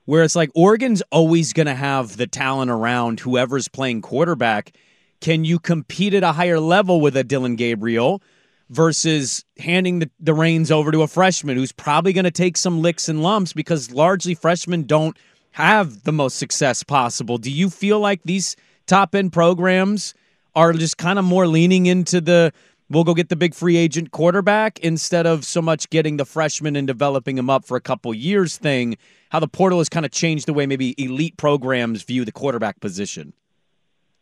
where 0.04 0.22
it's 0.22 0.36
like 0.36 0.50
Oregon's 0.54 1.02
always 1.10 1.52
going 1.52 1.66
to 1.66 1.74
have 1.74 2.16
the 2.16 2.26
talent 2.26 2.70
around 2.70 3.20
whoever's 3.20 3.68
playing 3.68 4.02
quarterback. 4.02 4.76
Can 5.20 5.44
you 5.44 5.58
compete 5.58 6.14
at 6.14 6.22
a 6.22 6.32
higher 6.32 6.60
level 6.60 7.00
with 7.00 7.16
a 7.16 7.24
Dillon 7.24 7.56
Gabriel 7.56 8.22
versus 8.70 9.44
handing 9.58 10.00
the, 10.00 10.10
the 10.20 10.34
reins 10.34 10.70
over 10.70 10.90
to 10.90 11.02
a 11.02 11.06
freshman 11.08 11.56
who's 11.56 11.72
probably 11.72 12.12
going 12.12 12.24
to 12.24 12.30
take 12.30 12.56
some 12.56 12.82
licks 12.82 13.08
and 13.08 13.22
lumps 13.22 13.52
because 13.52 13.90
largely 13.90 14.34
freshmen 14.34 14.84
don't 14.84 15.16
have 15.52 16.02
the 16.02 16.12
most 16.12 16.36
success 16.36 16.82
possible? 16.82 17.38
Do 17.38 17.50
you 17.50 17.70
feel 17.70 18.00
like 18.00 18.22
these 18.24 18.56
top 18.86 19.14
end 19.14 19.32
programs 19.32 20.14
are 20.54 20.72
just 20.72 20.98
kind 20.98 21.18
of 21.18 21.24
more 21.24 21.46
leaning 21.46 21.86
into 21.86 22.20
the 22.20 22.52
we'll 22.90 23.04
go 23.04 23.14
get 23.14 23.28
the 23.28 23.36
big 23.36 23.54
free 23.54 23.76
agent 23.76 24.10
quarterback 24.10 24.78
instead 24.80 25.26
of 25.26 25.44
so 25.44 25.62
much 25.62 25.90
getting 25.90 26.16
the 26.16 26.24
freshman 26.24 26.76
and 26.76 26.86
developing 26.86 27.38
him 27.38 27.50
up 27.50 27.64
for 27.64 27.76
a 27.76 27.80
couple 27.80 28.12
years 28.14 28.56
thing. 28.56 28.96
How 29.30 29.40
the 29.40 29.48
portal 29.48 29.78
has 29.78 29.88
kind 29.88 30.06
of 30.06 30.12
changed 30.12 30.46
the 30.46 30.52
way 30.52 30.66
maybe 30.66 30.94
elite 31.02 31.36
programs 31.36 32.02
view 32.02 32.24
the 32.24 32.32
quarterback 32.32 32.80
position. 32.80 33.32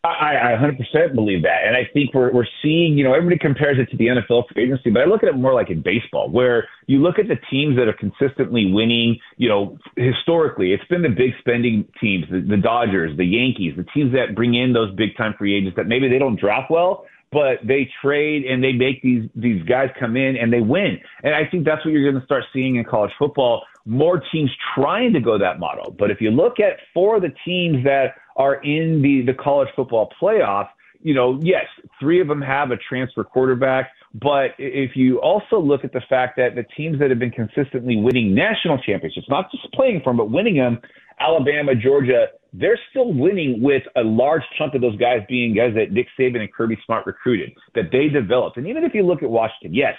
I, 0.05 0.55
I 0.55 0.59
100% 0.59 1.15
believe 1.15 1.43
that. 1.43 1.61
And 1.65 1.77
I 1.77 1.89
think 1.93 2.13
we're, 2.13 2.33
we're 2.33 2.47
seeing, 2.61 2.99
you 2.99 3.05
know, 3.05 3.15
everybody 3.15 3.39
compares 3.39 3.79
it 3.79 3.89
to 3.93 3.97
the 3.97 4.07
NFL 4.09 4.53
free 4.53 4.65
agency, 4.65 4.91
but 4.91 5.03
I 5.03 5.05
look 5.05 5.23
at 5.23 5.29
it 5.29 5.37
more 5.37 5.55
like 5.55 5.71
in 5.71 5.81
baseball, 5.81 6.29
where 6.29 6.69
you 6.89 6.99
look 6.99 7.21
at 7.21 7.29
the 7.29 7.39
teams 7.49 7.77
that 7.77 7.87
are 7.87 7.93
consistently 7.93 8.73
winning, 8.73 9.21
you 9.37 9.49
know, 9.49 9.79
historically, 9.97 10.73
it's 10.73 10.85
been 10.87 11.03
the 11.03 11.09
big 11.09 11.31
spending 11.39 11.87
teams, 12.01 12.25
the, 12.33 12.41
the 12.41 12.57
Dodgers, 12.57 13.17
the 13.17 13.25
Yankees, 13.25 13.75
the 13.77 13.85
teams 13.95 14.13
that 14.13 14.35
bring 14.35 14.55
in 14.55 14.73
those 14.73 14.93
big 14.97 15.17
time 15.17 15.35
free 15.39 15.55
agents 15.55 15.77
that 15.77 15.87
maybe 15.87 16.09
they 16.09 16.19
don't 16.19 16.39
draft 16.39 16.69
well, 16.69 17.07
but 17.33 17.59
they 17.65 17.89
trade 18.03 18.45
and 18.45 18.63
they 18.63 18.73
make 18.73 19.03
these 19.03 19.29
these 19.35 19.63
guys 19.65 19.89
come 19.99 20.17
in 20.17 20.37
and 20.37 20.53
they 20.53 20.61
win. 20.61 20.99
And 21.23 21.35
I 21.35 21.49
think 21.51 21.65
that's 21.65 21.85
what 21.85 21.93
you're 21.93 22.09
going 22.09 22.21
to 22.21 22.27
start 22.27 22.45
seeing 22.53 22.77
in 22.77 22.85
college 22.85 23.13
football. 23.19 23.65
More 23.85 24.23
teams 24.31 24.51
trying 24.75 25.13
to 25.15 25.21
go 25.21 25.39
that 25.39 25.59
model. 25.59 25.95
But 25.99 26.11
if 26.11 26.21
you 26.21 26.31
look 26.31 26.61
at 26.61 26.79
four 26.95 27.17
of 27.17 27.23
the 27.23 27.33
teams 27.45 27.83
that 27.85 28.15
are 28.37 28.63
in 28.63 29.03
the 29.03 29.23
the 29.27 29.35
college 29.35 29.69
football 29.75 30.13
playoff, 30.21 30.69
you 31.01 31.15
know, 31.15 31.41
yes, 31.43 31.65
three 31.99 32.21
of 32.21 32.29
them 32.29 32.43
have 32.43 32.71
a 32.71 32.77
transfer 32.77 33.25
quarterback. 33.25 33.91
But 34.15 34.51
if 34.59 34.95
you 34.95 35.21
also 35.21 35.59
look 35.59 35.85
at 35.85 35.93
the 35.93 36.03
fact 36.09 36.37
that 36.37 36.55
the 36.55 36.65
teams 36.77 36.99
that 36.99 37.09
have 37.09 37.19
been 37.19 37.31
consistently 37.31 37.97
winning 37.97 38.35
national 38.35 38.79
championships, 38.79 39.27
not 39.29 39.51
just 39.51 39.73
playing 39.73 40.01
for 40.05 40.11
them, 40.11 40.19
but 40.19 40.31
winning 40.31 40.57
them, 40.57 40.81
Alabama, 41.19 41.75
Georgia, 41.75 42.27
they're 42.53 42.79
still 42.91 43.13
winning 43.13 43.63
with 43.63 43.83
a 43.97 44.03
large 44.03 44.43
chunk 44.59 44.75
of 44.75 44.83
those 44.83 44.97
guys 44.97 45.21
being 45.29 45.55
guys 45.55 45.73
that 45.75 45.93
Nick 45.93 46.09
Saban 46.19 46.41
and 46.41 46.53
Kirby 46.53 46.77
Smart 46.85 47.07
recruited, 47.07 47.53
that 47.75 47.85
they 47.91 48.09
developed. 48.09 48.59
And 48.59 48.67
even 48.67 48.85
if 48.85 48.93
you 48.95 49.07
look 49.07 49.23
at 49.23 49.31
Washington, 49.31 49.75
yes, 49.75 49.95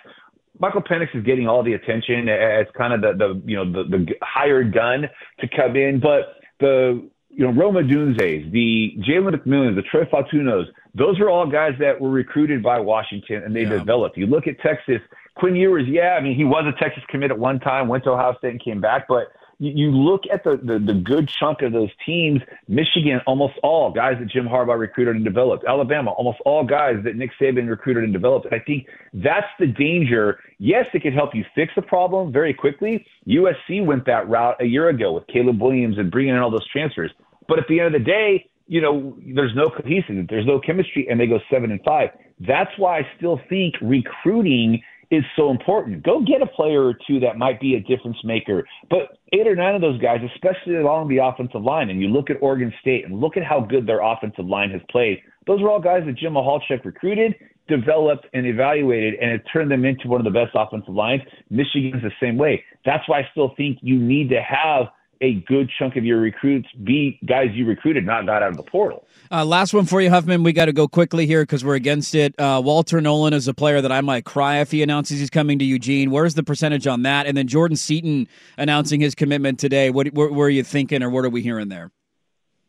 Michael 0.59 0.83
Penix 0.83 1.15
is 1.15 1.23
getting 1.23 1.47
all 1.47 1.63
the 1.63 1.73
attention 1.73 2.29
as 2.29 2.67
kind 2.77 2.93
of 2.93 3.01
the, 3.01 3.13
the 3.17 3.41
you 3.45 3.55
know 3.55 3.65
the, 3.65 3.89
the 3.89 4.05
hired 4.21 4.73
gun 4.73 5.09
to 5.39 5.47
come 5.47 5.75
in, 5.75 5.99
but 5.99 6.35
the 6.59 7.09
you 7.35 7.45
know 7.45 7.51
Rome 7.51 7.75
Odunzes, 7.75 8.51
the 8.51 8.95
Jalen 8.99 9.35
McMillan, 9.35 9.75
the 9.75 9.81
Troy 9.83 10.05
Fautanu, 10.05 10.65
those 10.95 11.19
are 11.19 11.29
all 11.29 11.49
guys 11.49 11.73
that 11.79 11.99
were 11.99 12.09
recruited 12.09 12.61
by 12.61 12.79
Washington 12.79 13.43
and 13.43 13.55
they 13.55 13.63
yeah. 13.63 13.69
developed. 13.69 14.17
You 14.17 14.27
look 14.27 14.47
at 14.47 14.59
Texas, 14.59 15.01
Quinn 15.35 15.55
Ewers, 15.55 15.85
yeah, 15.87 16.15
I 16.19 16.21
mean 16.21 16.35
he 16.35 16.45
was 16.45 16.65
a 16.65 16.79
Texas 16.81 17.03
commit 17.09 17.31
at 17.31 17.39
one 17.39 17.59
time, 17.59 17.87
went 17.87 18.03
to 18.05 18.11
Ohio 18.11 18.35
State 18.37 18.51
and 18.51 18.63
came 18.63 18.81
back, 18.81 19.07
but 19.07 19.31
you 19.59 19.91
look 19.91 20.23
at 20.31 20.43
the, 20.43 20.57
the, 20.57 20.79
the 20.79 20.93
good 20.93 21.27
chunk 21.27 21.61
of 21.61 21.71
those 21.71 21.89
teams, 22.05 22.41
Michigan, 22.67 23.21
almost 23.27 23.53
all 23.63 23.91
guys 23.91 24.15
that 24.19 24.29
Jim 24.29 24.45
Harbaugh 24.45 24.77
recruited 24.77 25.15
and 25.15 25.23
developed. 25.23 25.65
Alabama, 25.67 26.11
almost 26.11 26.39
all 26.45 26.65
guys 26.65 26.95
that 27.03 27.15
Nick 27.15 27.31
Saban 27.39 27.69
recruited 27.69 28.03
and 28.03 28.13
developed. 28.13 28.47
I 28.51 28.59
think 28.59 28.87
that's 29.13 29.47
the 29.59 29.67
danger. 29.67 30.39
Yes, 30.59 30.85
it 30.93 31.01
can 31.01 31.13
help 31.13 31.35
you 31.35 31.45
fix 31.55 31.71
the 31.75 31.81
problem 31.81 32.31
very 32.31 32.53
quickly. 32.53 33.05
USC 33.27 33.85
went 33.85 34.05
that 34.05 34.27
route 34.27 34.55
a 34.59 34.65
year 34.65 34.89
ago 34.89 35.13
with 35.13 35.27
Caleb 35.27 35.61
Williams 35.61 35.97
and 35.97 36.11
bringing 36.11 36.33
in 36.33 36.39
all 36.39 36.51
those 36.51 36.67
transfers. 36.69 37.11
But 37.47 37.59
at 37.59 37.65
the 37.67 37.79
end 37.79 37.93
of 37.95 38.01
the 38.01 38.05
day, 38.05 38.49
you 38.67 38.81
know, 38.81 39.17
there's 39.35 39.53
no 39.55 39.69
cohesiveness, 39.69 40.27
there's 40.29 40.45
no 40.45 40.59
chemistry, 40.59 41.07
and 41.09 41.19
they 41.19 41.27
go 41.27 41.39
seven 41.51 41.71
and 41.71 41.81
five. 41.83 42.09
That's 42.39 42.71
why 42.77 42.99
I 42.99 43.07
still 43.17 43.39
think 43.49 43.75
recruiting– 43.81 44.81
is 45.11 45.23
so 45.35 45.51
important. 45.51 46.03
Go 46.03 46.21
get 46.21 46.41
a 46.41 46.45
player 46.45 46.83
or 46.85 46.93
two 47.07 47.19
that 47.19 47.37
might 47.37 47.59
be 47.59 47.75
a 47.75 47.79
difference 47.79 48.17
maker. 48.23 48.65
But 48.89 49.17
eight 49.31 49.47
or 49.47 49.55
nine 49.55 49.75
of 49.75 49.81
those 49.81 49.99
guys, 50.01 50.19
especially 50.33 50.75
along 50.75 51.09
the 51.09 51.17
offensive 51.17 51.61
line, 51.61 51.89
and 51.89 52.01
you 52.01 52.07
look 52.07 52.29
at 52.29 52.37
Oregon 52.41 52.73
State 52.81 53.05
and 53.05 53.19
look 53.19 53.37
at 53.37 53.43
how 53.43 53.59
good 53.59 53.87
their 53.87 54.01
offensive 54.01 54.45
line 54.45 54.71
has 54.71 54.81
played. 54.89 55.21
Those 55.47 55.61
are 55.61 55.69
all 55.69 55.79
guys 55.79 56.03
that 56.05 56.15
Jim 56.15 56.33
Michalczik 56.33 56.85
recruited, 56.85 57.35
developed, 57.67 58.27
and 58.33 58.45
evaluated, 58.45 59.15
and 59.15 59.31
it 59.31 59.41
turned 59.51 59.71
them 59.71 59.85
into 59.85 60.07
one 60.07 60.19
of 60.19 60.25
the 60.25 60.31
best 60.31 60.51
offensive 60.55 60.93
lines. 60.93 61.21
Michigan's 61.49 62.03
the 62.03 62.11
same 62.21 62.37
way. 62.37 62.63
That's 62.85 63.07
why 63.07 63.19
I 63.19 63.27
still 63.31 63.53
think 63.55 63.79
you 63.81 63.99
need 63.99 64.29
to 64.29 64.41
have– 64.41 64.87
a 65.23 65.35
good 65.47 65.71
chunk 65.79 65.95
of 65.95 66.03
your 66.03 66.19
recruits 66.19 66.67
be 66.83 67.17
guys 67.25 67.47
you 67.53 67.65
recruited, 67.65 68.05
not 68.05 68.25
got 68.25 68.43
out 68.43 68.49
of 68.49 68.57
the 68.57 68.63
portal. 68.63 69.07
Uh, 69.31 69.45
last 69.45 69.73
one 69.73 69.85
for 69.85 70.01
you, 70.01 70.09
Huffman. 70.09 70.43
We 70.43 70.51
got 70.51 70.65
to 70.65 70.73
go 70.73 70.87
quickly 70.87 71.25
here 71.25 71.43
because 71.43 71.63
we're 71.63 71.75
against 71.75 72.13
it. 72.13 72.37
Uh, 72.37 72.61
Walter 72.63 72.99
Nolen 72.99 73.33
is 73.33 73.47
a 73.47 73.53
player 73.53 73.81
that 73.81 73.91
I 73.91 74.01
might 74.01 74.25
cry 74.25 74.59
if 74.59 74.69
he 74.69 74.83
announces 74.83 75.19
he's 75.19 75.29
coming 75.29 75.57
to 75.59 75.65
Eugene. 75.65 76.11
Where's 76.11 76.35
the 76.35 76.43
percentage 76.43 76.87
on 76.87 77.03
that? 77.03 77.25
And 77.25 77.37
then 77.37 77.47
Jordan 77.47 77.77
Seaton 77.77 78.27
announcing 78.57 78.99
his 78.99 79.15
commitment 79.15 79.59
today. 79.59 79.89
What, 79.89 80.13
what, 80.13 80.33
what 80.33 80.47
you 80.47 80.63
thinking, 80.63 81.01
or 81.01 81.09
what 81.09 81.23
are 81.23 81.29
we 81.29 81.41
hearing 81.41 81.69
there? 81.69 81.91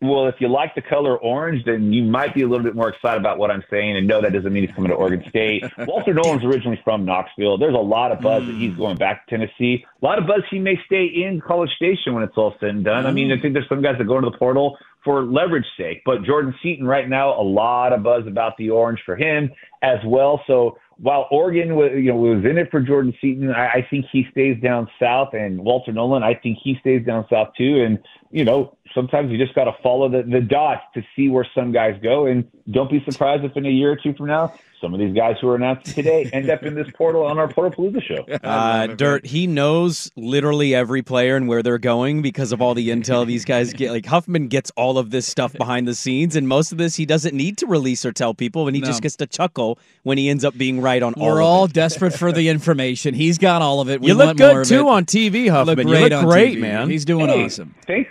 Well, 0.01 0.27
if 0.27 0.35
you 0.39 0.49
like 0.49 0.75
the 0.75 0.83
color 0.83 1.17
orange, 1.17 1.65
then 1.65 1.93
you 1.93 2.03
might 2.03 2.35
be 2.35 2.43
a 2.43 2.49
little 2.49 2.65
bit 2.65 2.75
more 2.75 2.91
excited 2.91 3.19
about 3.19 3.39
what 3.39 3.51
I'm 3.51 3.63
saying. 3.71 3.97
And 3.97 4.07
no, 4.07 4.21
that 4.21 4.33
doesn't 4.33 4.53
mean 4.53 4.67
he's 4.67 4.75
coming 4.75 4.91
to 4.91 4.97
Oregon 4.97 5.25
State. 5.29 5.65
Walter 5.79 6.13
Nolen's 6.13 6.45
originally 6.45 6.79
from 6.85 7.05
Knoxville. 7.05 7.57
There's 7.57 7.75
a 7.75 7.79
lot 7.79 8.13
of 8.13 8.21
buzz 8.21 8.43
mm. 8.43 8.47
that 8.49 8.57
he's 8.57 8.77
going 8.77 8.97
back 8.97 9.27
to 9.27 9.39
Tennessee. 9.39 9.85
A 10.03 10.05
lot 10.05 10.19
of 10.19 10.27
buzz 10.27 10.43
he 10.51 10.59
may 10.59 10.79
stay 10.85 11.07
in 11.07 11.41
College 11.41 11.71
Station 11.77 12.13
when 12.13 12.23
it's 12.23 12.37
all 12.37 12.55
said 12.61 12.71
and 12.71 12.85
done. 12.85 13.05
Mm. 13.05 13.09
I 13.09 13.13
mean, 13.13 13.33
I 13.33 13.41
think 13.41 13.55
there's 13.55 13.69
some 13.69 13.83
guys 13.83 13.97
that 13.99 14.05
go 14.05 14.19
into 14.19 14.31
the 14.31 14.37
portal 14.37 14.77
for 15.05 15.23
leverage 15.23 15.67
sake, 15.77 16.03
but 16.05 16.23
Jordan 16.25 16.55
Seaton 16.63 16.87
right 16.87 17.09
now, 17.09 17.39
a 17.39 17.43
lot 17.43 17.93
of 17.93 18.03
buzz 18.03 18.27
about 18.27 18.57
the 18.57 18.71
orange 18.71 19.01
for 19.05 19.17
him 19.17 19.51
as 19.83 19.99
well. 20.05 20.43
So 20.47 20.79
while 20.97 21.27
Oregon 21.31 21.75
was, 21.77 21.91
you 21.95 22.13
know, 22.13 22.17
was 22.17 22.45
in 22.45 22.57
it 22.57 22.71
for 22.71 22.81
Jordan 22.81 23.13
Seaton, 23.21 23.51
I, 23.51 23.67
I 23.67 23.87
think 23.91 24.07
he 24.13 24.27
stays 24.31 24.61
down 24.63 24.89
south, 25.01 25.35
and 25.35 25.61
Walter 25.61 25.93
Nolen, 25.93 26.23
I 26.23 26.35
think 26.35 26.59
he 26.63 26.77
stays 26.81 27.05
down 27.05 27.27
south 27.31 27.49
too. 27.57 27.83
And 27.85 27.99
you 28.31 28.45
know, 28.45 28.77
sometimes 28.95 29.31
you 29.31 29.39
just 29.39 29.55
got 29.55 29.65
to 29.65 29.75
follow 29.83 30.09
the, 30.09 30.23
the 30.23 30.41
dots 30.41 30.83
to 30.95 31.03
see 31.15 31.29
where 31.29 31.47
some 31.55 31.73
guys 31.73 31.99
go. 32.03 32.27
And 32.27 32.49
don't 32.71 32.91
be 32.91 33.05
surprised 33.05 33.45
if 33.45 33.57
in 33.57 33.67
a 33.67 33.71
year 33.71 33.93
or 33.93 33.97
two 33.97 34.15
from 34.15 34.27
now, 34.27 34.55
some 34.81 34.93
of 34.93 35.01
these 35.01 35.15
guys 35.15 35.37
who 35.41 35.49
are 35.49 35.57
announced 35.57 35.95
today 35.95 36.29
end 36.33 36.51
up 36.51 36.63
in 36.63 36.75
this 36.75 36.87
portal 36.95 37.25
on 37.25 37.39
our 37.39 37.49
Portalpalooza 37.49 38.03
show. 38.03 38.25
Uh, 38.45 38.87
Dirt, 38.89 39.25
he 39.27 39.47
knows 39.47 40.11
literally 40.17 40.75
every 40.75 41.03
player 41.03 41.35
and 41.35 41.49
where 41.49 41.63
they're 41.63 41.79
going 41.79 42.21
because 42.21 42.53
of 42.53 42.61
all 42.61 42.75
the 42.75 42.91
intel 42.91 43.27
these 43.27 43.45
guys 43.45 43.73
get. 43.73 43.91
Like 43.91 44.05
Huffman 44.05 44.49
gets 44.49 44.71
all 44.77 44.99
of 44.99 45.11
this 45.11 45.27
stuff 45.27 45.53
behind 45.55 45.89
the 45.89 45.95
scenes, 45.95 46.37
and 46.37 46.47
most 46.47 46.71
of 46.71 46.79
this 46.79 46.95
he 46.95 47.07
doesn't 47.07 47.35
need 47.35 47.57
to 47.59 47.67
release 47.67 48.05
or 48.05 48.13
tell 48.13 48.35
people, 48.35 48.67
and 48.69 48.77
he 48.77 48.83
no. 48.83 48.87
just 48.87 49.03
gets 49.03 49.17
to 49.17 49.27
chuckle 49.27 49.79
when 50.03 50.19
he 50.19 50.29
ends 50.29 50.45
up 50.45 50.57
being 50.57 50.81
right 50.81 51.03
on 51.03 51.15
We're 51.17 51.41
all. 51.43 51.61
all 51.61 51.67
desperate 51.67 52.13
for 52.13 52.33
the 52.33 52.49
information. 52.51 53.15
He's 53.15 53.39
got 53.39 53.63
all 53.63 53.81
of 53.81 53.89
it. 53.89 54.01
We 54.01 54.09
you 54.09 54.15
look 54.15 54.37
good 54.37 54.67
too 54.67 54.89
on 54.89 55.07
TV, 55.07 55.49
Huffman. 55.49 55.77
Look 55.77 55.87
great, 55.87 56.13
you 56.13 56.19
look 56.19 56.27
great 56.27 56.59
man. 56.59 56.91
He's 56.91 57.05
doing 57.05 57.29
hey, 57.29 57.45
awesome. 57.45 57.75
Thanks. 57.87 58.11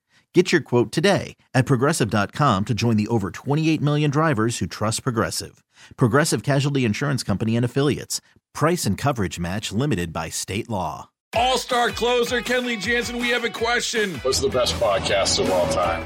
Get 0.33 0.53
your 0.53 0.61
quote 0.61 0.91
today 0.93 1.35
at 1.53 1.65
progressive.com 1.65 2.65
to 2.65 2.73
join 2.73 2.95
the 2.95 3.09
over 3.09 3.31
28 3.31 3.81
million 3.81 4.09
drivers 4.09 4.59
who 4.59 4.67
trust 4.67 5.03
Progressive. 5.03 5.63
Progressive 5.97 6.41
Casualty 6.41 6.85
Insurance 6.85 7.21
Company 7.21 7.55
and 7.57 7.65
Affiliates. 7.65 8.21
Price 8.53 8.85
and 8.85 8.97
coverage 8.97 9.39
match 9.39 9.73
limited 9.73 10.13
by 10.13 10.29
state 10.29 10.69
law. 10.69 11.09
All 11.33 11.57
star 11.57 11.89
closer 11.89 12.41
Kenley 12.41 12.79
Jansen, 12.79 13.17
we 13.17 13.29
have 13.29 13.43
a 13.43 13.49
question. 13.49 14.15
What's 14.19 14.39
the 14.39 14.49
best 14.49 14.75
podcast 14.75 15.39
of 15.39 15.49
all 15.51 15.67
time? 15.69 16.05